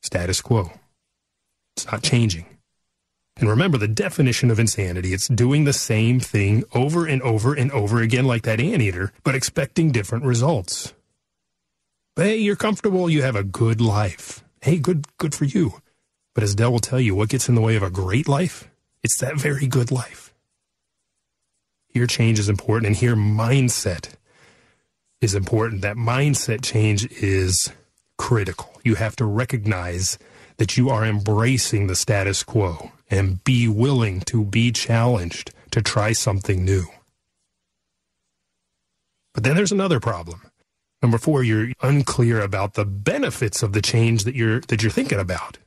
[0.00, 0.70] Status quo.
[1.76, 2.46] It's not changing.
[3.36, 5.12] And remember the definition of insanity.
[5.12, 9.34] It's doing the same thing over and over and over again like that anteater, but
[9.34, 10.94] expecting different results.
[12.14, 13.08] Hey, you're comfortable.
[13.08, 14.44] You have a good life.
[14.60, 15.80] Hey, good, good for you.
[16.34, 18.68] But as Del will tell you, what gets in the way of a great life?
[19.02, 20.34] It's that very good life.
[21.88, 24.10] Here, change is important, and here, mindset
[25.22, 25.80] is important.
[25.80, 27.72] That mindset change is
[28.18, 28.78] critical.
[28.84, 30.18] You have to recognize
[30.58, 36.12] that you are embracing the status quo and be willing to be challenged to try
[36.12, 36.84] something new.
[39.32, 40.42] But then there's another problem.
[41.02, 45.18] Number four, you're unclear about the benefits of the change that you're that you're thinking
[45.18, 45.58] about.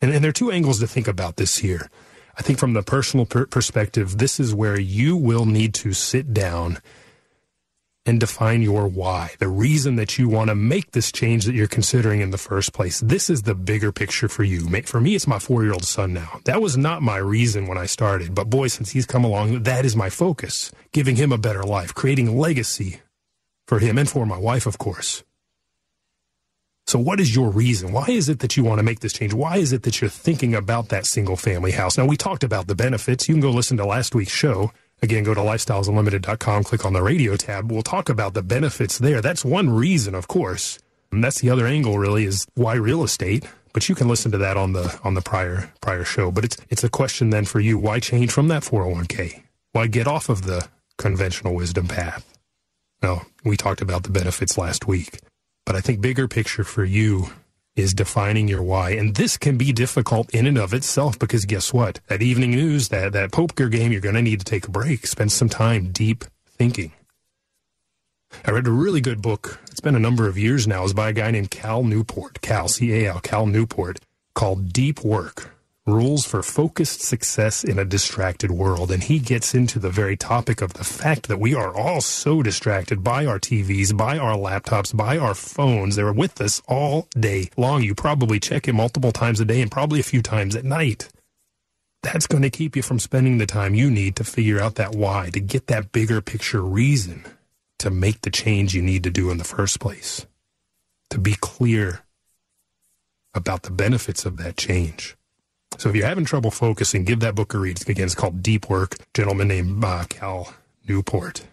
[0.00, 1.90] And, and there are two angles to think about this here.
[2.36, 6.32] I think from the personal per- perspective, this is where you will need to sit
[6.32, 6.78] down
[8.06, 11.66] and define your why, the reason that you want to make this change that you're
[11.66, 13.00] considering in the first place.
[13.00, 14.60] This is the bigger picture for you.
[14.82, 16.40] For me, it's my four year old son now.
[16.44, 19.84] That was not my reason when I started, but boy, since he's come along, that
[19.84, 20.70] is my focus.
[20.92, 23.00] Giving him a better life, creating legacy
[23.68, 25.22] for him and for my wife, of course.
[26.86, 27.92] So, what is your reason?
[27.92, 29.34] Why is it that you want to make this change?
[29.34, 31.98] Why is it that you're thinking about that single family house?
[31.98, 33.28] Now, we talked about the benefits.
[33.28, 34.72] You can go listen to last week's show.
[35.02, 37.70] Again, go to lifestylesunlimited.com, click on the radio tab.
[37.70, 39.20] We'll talk about the benefits there.
[39.20, 40.78] That's one reason, of course.
[41.12, 43.46] And that's the other angle, really, is why real estate.
[43.74, 46.30] But you can listen to that on the on the prior prior show.
[46.30, 49.42] But it's it's a question then for you: Why change from that 401k?
[49.72, 52.27] Why get off of the conventional wisdom path?
[53.02, 55.20] Well, we talked about the benefits last week,
[55.64, 57.28] but I think bigger picture for you
[57.76, 58.90] is defining your why.
[58.90, 62.00] And this can be difficult in and of itself because guess what?
[62.08, 65.06] That evening news, that, that poker game, you're going to need to take a break,
[65.06, 66.92] spend some time deep thinking.
[68.44, 69.60] I read a really good book.
[69.70, 70.84] It's been a number of years now.
[70.84, 74.00] It's by a guy named Cal Newport, Cal, C-A-L, Cal Newport,
[74.34, 75.57] called Deep Work.
[75.88, 78.90] Rules for Focused Success in a Distracted World.
[78.90, 82.42] And he gets into the very topic of the fact that we are all so
[82.42, 85.96] distracted by our TVs, by our laptops, by our phones.
[85.96, 87.82] They're with us all day long.
[87.82, 91.08] You probably check it multiple times a day and probably a few times at night.
[92.02, 94.94] That's going to keep you from spending the time you need to figure out that
[94.94, 97.24] why, to get that bigger picture reason
[97.78, 100.26] to make the change you need to do in the first place,
[101.10, 102.04] to be clear
[103.34, 105.16] about the benefits of that change.
[105.76, 107.88] So if you're having trouble focusing, give that book a read.
[107.88, 108.96] Again, it's called Deep Work.
[109.14, 110.54] Gentleman named uh, Cal
[110.88, 111.44] Newport.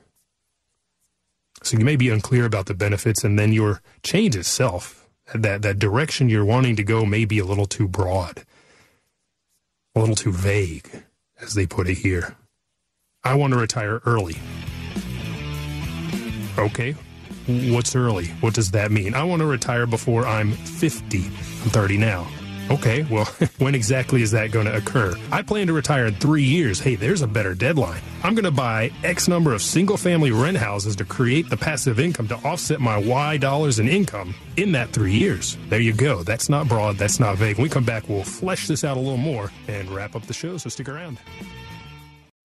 [1.64, 5.80] So you may be unclear about the benefits, and then your change itself, that that
[5.80, 8.46] direction you're wanting to go, may be a little too broad,
[9.96, 11.04] a little too vague,
[11.42, 12.36] as they put it here.
[13.24, 14.36] I want to retire early.
[16.58, 16.92] Okay,
[17.48, 18.28] what's early?
[18.42, 19.16] What does that mean?
[19.16, 21.18] I want to retire before I'm 50.
[21.18, 22.28] I'm 30 now.
[22.70, 23.26] Okay, well,
[23.60, 25.16] when exactly is that going to occur?
[25.32, 26.80] I plan to retire in three years.
[26.80, 28.02] Hey, there's a better deadline.
[28.24, 32.00] I'm going to buy X number of single family rent houses to create the passive
[32.00, 35.58] income to offset my Y dollars in income in that three years.
[35.70, 36.24] There you go.
[36.24, 36.98] That's not broad.
[36.98, 37.58] That's not vague.
[37.58, 40.34] When we come back, we'll flesh this out a little more and wrap up the
[40.34, 41.20] show, so stick around.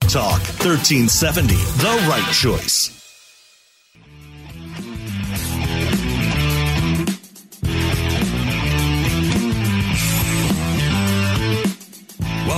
[0.03, 3.00] Talk 1370, the right choice.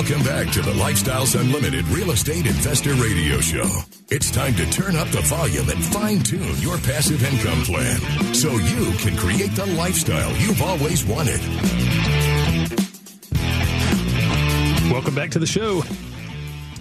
[0.03, 3.71] Welcome back to the Lifestyles Unlimited Real Estate Investor Radio Show.
[4.11, 8.01] It's time to turn up the volume and fine tune your passive income plan
[8.35, 11.41] so you can create the lifestyle you've always wanted.
[14.91, 15.85] Welcome back to the show.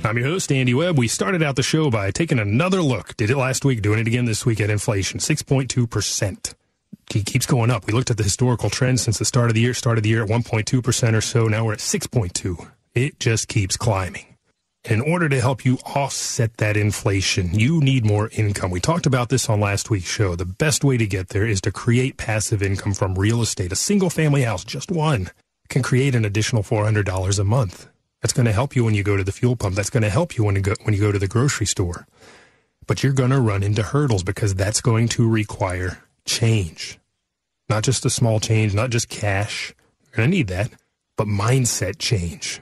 [0.03, 0.97] I'm your host, Andy Webb.
[0.97, 3.15] We started out the show by taking another look.
[3.17, 5.19] Did it last week, doing it again this week at inflation.
[5.19, 6.55] 6.2%.
[7.13, 7.85] It keeps going up.
[7.85, 9.75] We looked at the historical trend since the start of the year.
[9.75, 11.47] Started the year at 1.2% or so.
[11.47, 12.71] Now we're at 6.2.
[12.93, 14.25] It just keeps climbing.
[14.83, 18.69] In order to help you offset that inflation, you need more income.
[18.69, 20.35] We talked about this on last week's show.
[20.35, 23.71] The best way to get there is to create passive income from real estate.
[23.71, 25.29] A single family house, just one,
[25.69, 27.87] can create an additional $400 a month.
[28.21, 29.75] That's going to help you when you go to the fuel pump.
[29.75, 32.07] That's going to help you when you go, when you go to the grocery store.
[32.87, 36.99] But you're going to run into hurdles because that's going to require change.
[37.69, 39.73] Not just a small change, not just cash.
[40.01, 40.71] You're going to need that,
[41.15, 42.59] but mindset change.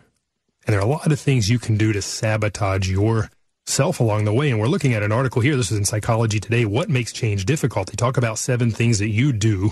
[0.70, 4.34] And there are a lot of things you can do to sabotage yourself along the
[4.34, 4.52] way.
[4.52, 5.56] And we're looking at an article here.
[5.56, 6.64] This is in Psychology Today.
[6.64, 7.88] What makes change difficult?
[7.88, 9.72] They talk about seven things that you do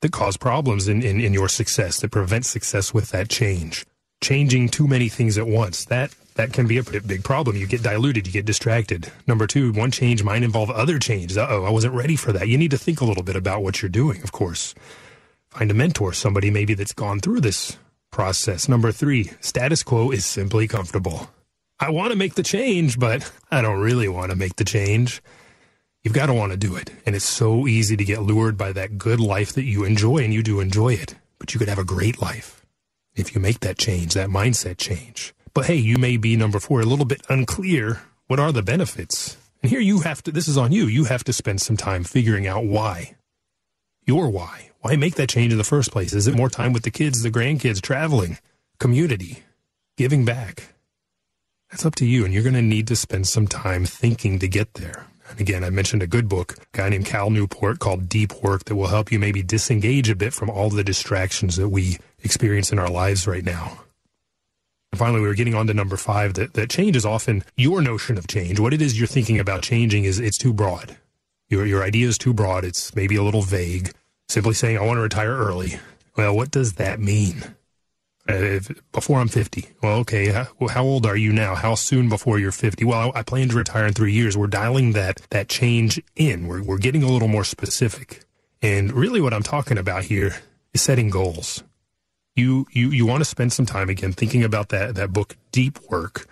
[0.00, 3.84] that cause problems in, in, in your success, that prevent success with that change
[4.20, 5.84] changing too many things at once.
[5.86, 7.56] That that can be a big problem.
[7.56, 9.10] You get diluted, you get distracted.
[9.26, 11.36] Number two, one change might involve other changes.
[11.36, 12.46] Uh oh, I wasn't ready for that.
[12.46, 14.72] You need to think a little bit about what you're doing, of course.
[15.48, 17.76] Find a mentor, somebody maybe that's gone through this
[18.10, 18.68] process.
[18.68, 21.30] Number three, status quo is simply comfortable.
[21.80, 25.22] I want to make the change, but I don't really want to make the change.
[26.02, 26.90] You've got to want to do it.
[27.06, 30.32] And it's so easy to get lured by that good life that you enjoy, and
[30.32, 31.14] you do enjoy it.
[31.38, 32.64] But you could have a great life
[33.14, 35.34] if you make that change, that mindset change.
[35.54, 38.02] But hey, you may be number four, a little bit unclear.
[38.26, 39.36] What are the benefits?
[39.62, 40.86] And here you have to, this is on you.
[40.86, 43.16] You have to spend some time figuring out why.
[44.06, 44.67] Your why.
[44.80, 46.12] Why make that change in the first place?
[46.12, 48.38] Is it more time with the kids, the grandkids, traveling,
[48.78, 49.42] community,
[49.96, 50.74] giving back?
[51.70, 52.24] That's up to you.
[52.24, 55.06] And you're going to need to spend some time thinking to get there.
[55.30, 58.64] And again, I mentioned a good book, a guy named Cal Newport called Deep Work
[58.64, 62.72] that will help you maybe disengage a bit from all the distractions that we experience
[62.72, 63.80] in our lives right now.
[64.92, 67.82] And finally, we were getting on to number five that, that change is often your
[67.82, 68.58] notion of change.
[68.58, 70.96] What it is you're thinking about changing is it's too broad.
[71.48, 72.64] Your, your idea is too broad.
[72.64, 73.92] It's maybe a little vague.
[74.28, 75.78] Simply saying, I want to retire early.
[76.16, 77.44] Well, what does that mean?
[78.28, 78.60] Uh,
[78.92, 79.68] before I'm 50.
[79.82, 80.28] Well, okay.
[80.28, 81.54] How, how, old are you now?
[81.54, 82.84] How soon before you're 50?
[82.84, 84.36] Well, I, I, plan to retire in three years.
[84.36, 86.46] We're dialing that, that change in.
[86.46, 88.24] We're, we're getting a little more specific.
[88.60, 90.36] And really what I'm talking about here
[90.74, 91.64] is setting goals.
[92.36, 95.78] You, you, you want to spend some time again thinking about that, that book, Deep
[95.88, 96.26] Work,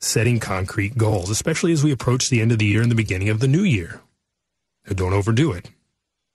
[0.00, 3.30] setting concrete goals, especially as we approach the end of the year and the beginning
[3.30, 4.02] of the new year.
[4.94, 5.70] Don't overdo it.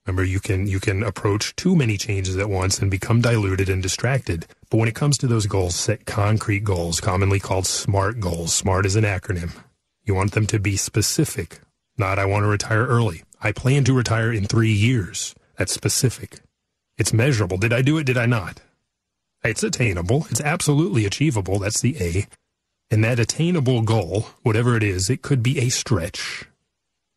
[0.05, 3.83] Remember, you can you can approach too many changes at once and become diluted and
[3.83, 4.47] distracted.
[4.69, 8.53] But when it comes to those goals, set concrete goals, commonly called SMART goals.
[8.53, 9.51] SMART is an acronym.
[10.03, 11.61] You want them to be specific,
[11.97, 13.23] not I want to retire early.
[13.41, 15.35] I plan to retire in three years.
[15.57, 16.39] That's specific.
[16.97, 17.57] It's measurable.
[17.57, 18.05] Did I do it?
[18.05, 18.61] Did I not?
[19.43, 20.27] It's attainable.
[20.29, 21.59] It's absolutely achievable.
[21.59, 22.27] That's the A.
[22.89, 26.45] And that attainable goal, whatever it is, it could be a stretch.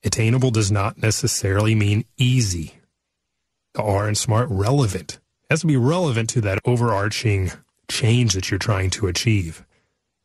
[0.04, 2.74] Attainable does not necessarily mean easy.
[3.72, 5.14] The R in smart, relevant.
[5.14, 7.52] It has to be relevant to that overarching
[7.90, 9.64] change that you're trying to achieve.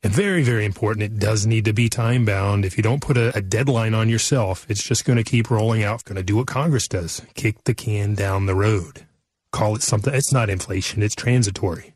[0.04, 2.66] And very, very important, it does need to be time bound.
[2.66, 5.84] If you don't put a, a deadline on yourself, it's just going to keep rolling
[5.84, 6.04] out.
[6.04, 9.06] Going to do what Congress does kick the can down the road.
[9.52, 10.14] Call it something.
[10.14, 11.96] It's not inflation, it's transitory.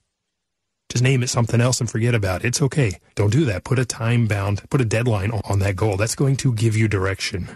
[0.90, 2.48] Just name it something else and forget about it.
[2.48, 3.00] It's okay.
[3.16, 3.64] Don't do that.
[3.64, 5.98] Put a time bound, put a deadline on that goal.
[5.98, 7.50] That's going to give you direction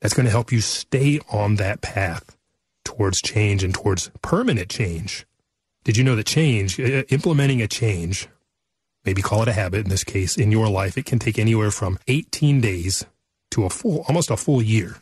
[0.00, 2.36] that's going to help you stay on that path
[2.84, 5.26] towards change and towards permanent change.
[5.84, 8.28] Did you know that change, implementing a change,
[9.04, 11.70] maybe call it a habit in this case, in your life, it can take anywhere
[11.70, 13.06] from 18 days
[13.52, 14.96] to a full, almost a full year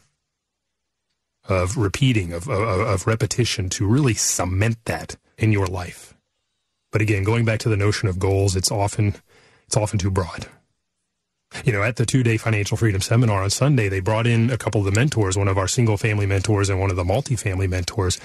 [1.49, 6.15] of repeating, of, of, of repetition to really cement that in your life.
[6.93, 9.17] But again, going back to the notion of goals, it's often,
[9.67, 10.47] it's often too broad
[11.65, 14.59] you know, at the two day financial freedom seminar on Sunday, they brought in a
[14.59, 17.69] couple of the mentors, one of our single family mentors and one of the multifamily
[17.69, 18.21] mentors.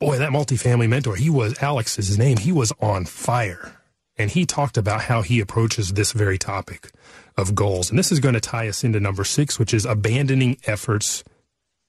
[0.00, 3.76] Boy, that multifamily mentor, he was, Alex is his name, he was on fire.
[4.18, 6.90] And he talked about how he approaches this very topic
[7.36, 7.88] of goals.
[7.88, 11.24] And this is going to tie us into number six, which is abandoning efforts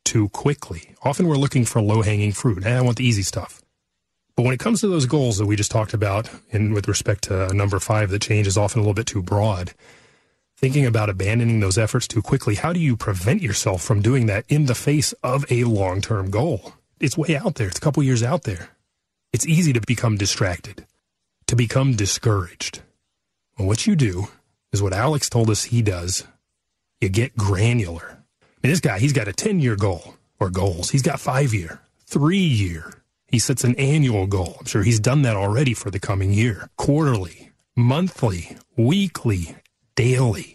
[0.06, 0.94] too quickly.
[1.04, 2.64] Often we're looking for low hanging fruit.
[2.64, 3.62] Hey, I want the easy stuff.
[4.36, 7.26] But when it comes to those goals that we just talked about, and with respect
[7.26, 9.74] to number five, the change is often a little bit too broad
[10.64, 14.46] thinking about abandoning those efforts too quickly, how do you prevent yourself from doing that
[14.48, 16.72] in the face of a long term goal?
[17.02, 18.70] It's way out there, it's a couple years out there.
[19.34, 20.86] It's easy to become distracted,
[21.48, 22.82] to become discouraged.
[23.60, 24.30] Well, what you do
[24.72, 26.26] is what Alex told us he does
[27.02, 28.20] you get granular.
[28.42, 31.54] I mean, this guy, he's got a 10 year goal or goals, he's got five
[31.54, 33.04] year, three year.
[33.28, 34.56] He sets an annual goal.
[34.62, 39.58] I'm sure he's done that already for the coming year, quarterly, monthly, weekly,
[39.96, 40.53] daily.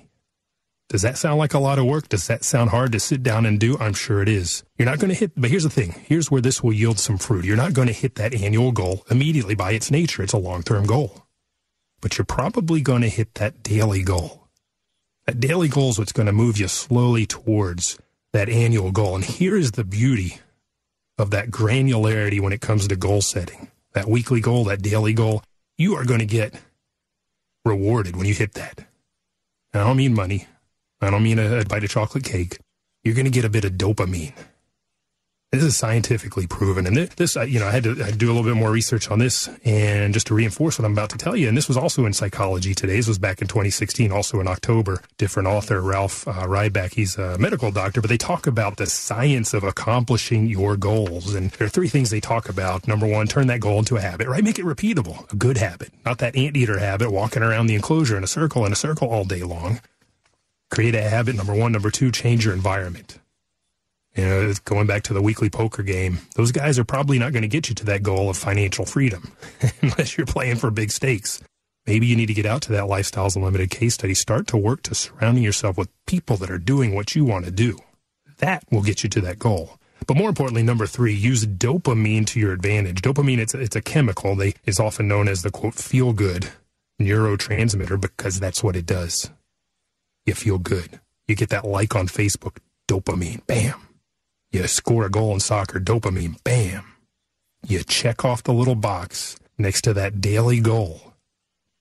[0.89, 2.09] Does that sound like a lot of work?
[2.09, 3.77] Does that sound hard to sit down and do?
[3.79, 4.65] I'm sure it is.
[4.79, 5.95] You're not going to hit, but here's the thing.
[6.07, 7.45] Here's where this will yield some fruit.
[7.45, 10.23] You're not going to hit that annual goal immediately by its nature.
[10.23, 11.27] It's a long-term goal.
[12.01, 14.49] But you're probably going to hit that daily goal.
[15.27, 17.99] That daily goal is what's going to move you slowly towards
[18.33, 19.15] that annual goal.
[19.15, 20.39] And here is the beauty
[21.19, 23.71] of that granularity when it comes to goal setting.
[23.93, 25.43] That weekly goal, that daily goal,
[25.77, 26.55] you are going to get
[27.67, 28.87] rewarded when you hit that.
[29.75, 30.47] And I don't mean money.
[31.01, 32.59] I don't mean a, a bite of chocolate cake.
[33.05, 34.35] You're going to get a bit of dopamine.
[35.51, 36.87] This is scientifically proven.
[36.87, 39.19] And this, you know, I had to I do a little bit more research on
[39.19, 41.49] this and just to reinforce what I'm about to tell you.
[41.49, 42.97] And this was also in Psychology Today.
[42.97, 45.03] This was back in 2016, also in October.
[45.17, 46.93] Different author, Ralph uh, Ryback.
[46.93, 51.35] He's a medical doctor, but they talk about the science of accomplishing your goals.
[51.35, 52.87] And there are three things they talk about.
[52.87, 54.45] Number one, turn that goal into a habit, right?
[54.45, 58.25] Make it repeatable, a good habit, not that anteater habit, walking around the enclosure in
[58.25, 59.81] a circle in a circle all day long.
[60.71, 61.73] Create a habit, number one.
[61.73, 63.19] Number two, change your environment
[64.19, 67.43] you know, going back to the weekly poker game, those guys are probably not going
[67.43, 69.33] to get you to that goal of financial freedom
[69.81, 71.41] unless you're playing for big stakes.
[71.87, 74.15] Maybe you need to get out to that Lifestyles Unlimited case study.
[74.15, 77.53] Start to work to surrounding yourself with people that are doing what you want to
[77.53, 77.79] do.
[78.39, 79.79] That will get you to that goal.
[80.07, 83.03] But more importantly, number three, use dopamine to your advantage.
[83.03, 84.35] Dopamine, it's, it's a chemical.
[84.35, 86.49] They is often known as the quote, feel good
[87.01, 89.31] neurotransmitter because that's what it does.
[90.29, 91.01] You feel good.
[91.27, 93.81] You get that like on Facebook, dopamine, bam.
[94.53, 96.85] You score a goal in soccer, dopamine, bam.
[97.67, 101.15] You check off the little box next to that daily goal.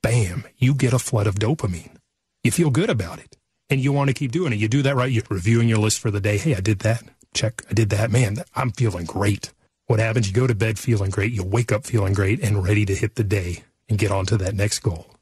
[0.02, 1.98] Bam, you get a flood of dopamine.
[2.42, 3.36] You feel good about it
[3.70, 4.60] and you want to keep doing it.
[4.60, 5.12] You do that right.
[5.12, 6.38] You're reviewing your list for the day.
[6.38, 7.04] Hey, I did that.
[7.34, 7.64] Check.
[7.70, 8.12] I did that.
[8.12, 9.52] Man, I'm feeling great.
[9.88, 10.30] What happens?
[10.30, 11.34] You go to bed feeling great.
[11.34, 14.38] You wake up feeling great and ready to hit the day and get on to
[14.38, 15.17] that next goal.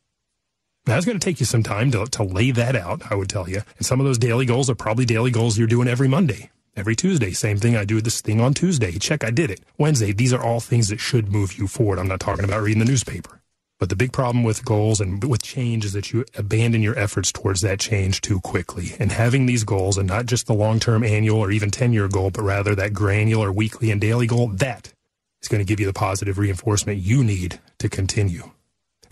[0.87, 3.49] It's going to take you some time to, to lay that out, I would tell
[3.49, 3.61] you.
[3.77, 6.51] And some of those daily goals are probably daily goals you're doing every Monday.
[6.75, 7.75] Every Tuesday, same thing.
[7.75, 8.91] I do this thing on Tuesday.
[8.99, 9.61] Check, I did it.
[9.77, 11.99] Wednesday, these are all things that should move you forward.
[11.99, 13.41] I'm not talking about reading the newspaper.
[13.79, 17.31] But the big problem with goals and with change is that you abandon your efforts
[17.31, 18.93] towards that change too quickly.
[18.99, 22.43] And having these goals and not just the long-term annual or even 10-year goal, but
[22.43, 24.93] rather that granular weekly and daily goal, that
[25.41, 28.51] is going to give you the positive reinforcement you need to continue.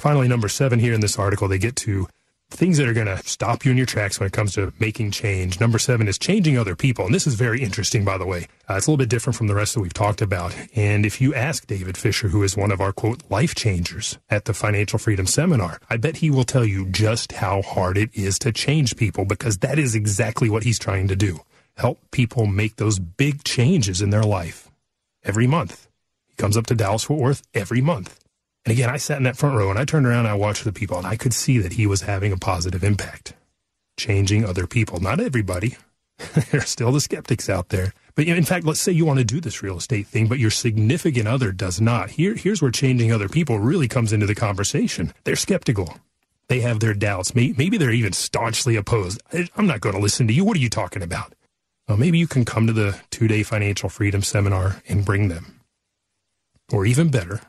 [0.04, 2.10] Finally, number seven here in this article, they get to
[2.50, 5.12] things that are going to stop you in your tracks when it comes to making
[5.12, 5.62] change.
[5.62, 7.06] Number seven is changing other people.
[7.06, 8.48] And this is very interesting, by the way.
[8.70, 10.54] Uh, it's a little bit different from the rest that we've talked about.
[10.76, 14.44] And if you ask David Fisher, who is one of our quote life changers at
[14.44, 18.38] the Financial Freedom Seminar, I bet he will tell you just how hard it is
[18.40, 21.40] to change people because that is exactly what he's trying to do.
[21.78, 24.70] Help people make those big changes in their life
[25.24, 25.88] every month.
[26.28, 28.20] He comes up to Dallas Fort Worth every month.
[28.66, 30.64] And again, I sat in that front row and I turned around and I watched
[30.64, 33.34] the people and I could see that he was having a positive impact,
[33.98, 35.00] changing other people.
[35.00, 35.76] Not everybody.
[36.34, 37.94] there are still the skeptics out there.
[38.16, 40.52] But in fact, let's say you want to do this real estate thing, but your
[40.52, 42.12] significant other does not.
[42.12, 45.14] Here, here's where changing other people really comes into the conversation.
[45.24, 45.98] They're skeptical.
[46.48, 47.34] They have their doubts.
[47.34, 49.22] Maybe they're even staunchly opposed.
[49.56, 50.46] I'm not going to listen to you.
[50.46, 51.34] What are you talking about?
[51.88, 55.60] Well, maybe you can come to the two day financial freedom seminar and bring them.
[56.72, 57.42] Or even better,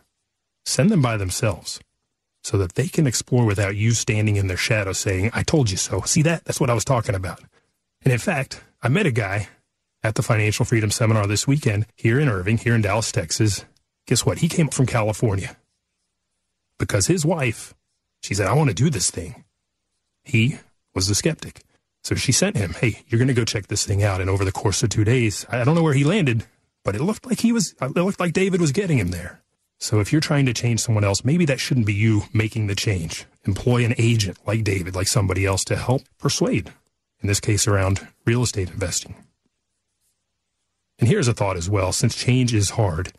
[0.65, 1.81] Send them by themselves
[2.43, 5.77] so that they can explore without you standing in their shadow saying, I told you
[5.77, 6.03] so.
[6.03, 6.45] See that?
[6.45, 7.41] That's what I was talking about.
[8.03, 9.49] And in fact, I met a guy
[10.03, 13.65] at the Financial Freedom Seminar this weekend here in Irving, here in Dallas, Texas.
[14.07, 14.39] Guess what?
[14.39, 15.57] He came from California
[16.79, 17.75] because his wife,
[18.23, 19.45] she said, I want to do this thing.
[20.23, 20.59] He
[20.95, 21.63] was the skeptic.
[22.03, 24.21] So she sent him, Hey, you're going to go check this thing out.
[24.21, 26.45] And over the course of two days, I don't know where he landed,
[26.85, 29.41] but it looked like he was, it looked like David was getting him there.
[29.85, 32.75] So if you're trying to change someone else, maybe that shouldn't be you making the
[32.75, 33.27] change.
[33.45, 36.73] Employ an agent like David, like somebody else to help persuade,
[37.21, 39.15] in this case around real estate investing.
[40.99, 43.13] And here's a thought as well since change is hard,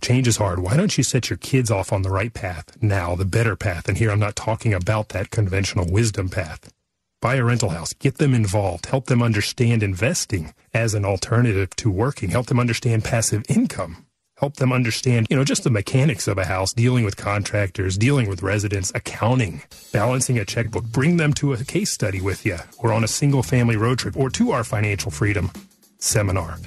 [0.00, 0.60] change is hard.
[0.60, 3.86] Why don't you set your kids off on the right path now, the better path?
[3.86, 6.72] And here I'm not talking about that conventional wisdom path.
[7.20, 11.90] Buy a rental house, get them involved, help them understand investing as an alternative to
[11.90, 14.03] working, help them understand passive income
[14.36, 18.28] help them understand, you know, just the mechanics of a house, dealing with contractors, dealing
[18.28, 19.62] with residents, accounting,
[19.92, 20.84] balancing a checkbook.
[20.84, 24.16] Bring them to a case study with you or on a single family road trip
[24.16, 25.50] or to our financial freedom
[25.98, 26.58] seminar.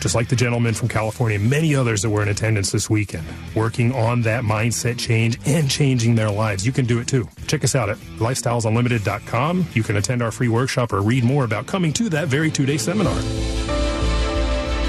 [0.00, 3.92] Just like the gentleman from California, many others that were in attendance this weekend, working
[3.92, 6.66] on that mindset change and changing their lives.
[6.66, 7.28] You can do it too.
[7.46, 9.66] Check us out at lifestylesunlimited.com.
[9.72, 12.66] You can attend our free workshop or read more about coming to that very two
[12.66, 13.16] day seminar.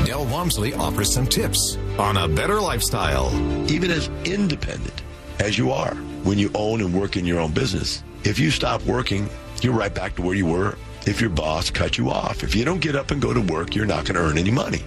[0.08, 3.30] Del Walmsley offers some tips on a better lifestyle.
[3.70, 5.04] Even as independent
[5.42, 8.04] as you are, when you own and work in your own business.
[8.24, 9.30] If you stop working,
[9.62, 12.42] you're right back to where you were if your boss cut you off.
[12.42, 14.50] If you don't get up and go to work, you're not going to earn any
[14.50, 14.82] money.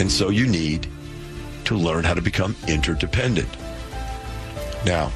[0.00, 0.86] And so you need
[1.64, 3.48] to learn how to become interdependent.
[4.84, 5.10] Now,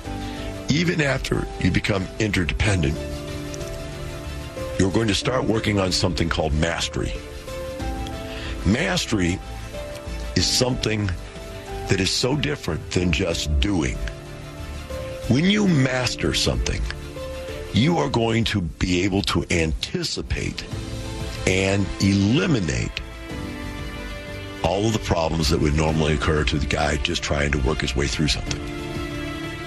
[0.71, 2.97] even after you become interdependent,
[4.79, 7.13] you're going to start working on something called mastery.
[8.67, 9.39] Mastery
[10.37, 11.11] is something
[11.89, 13.97] that is so different than just doing.
[15.29, 16.81] When you master something,
[17.73, 20.65] you are going to be able to anticipate
[21.47, 22.93] and eliminate
[24.63, 27.81] all of the problems that would normally occur to the guy just trying to work
[27.81, 28.61] his way through something.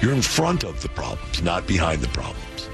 [0.01, 2.69] You're in front of the problems, not behind the problems.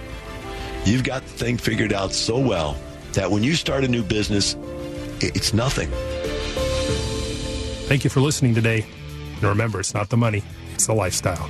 [0.85, 2.77] You've got the thing figured out so well
[3.13, 4.55] that when you start a new business,
[5.19, 5.91] it's nothing.
[7.87, 8.85] Thank you for listening today.
[9.35, 11.49] And remember, it's not the money, it's the lifestyle.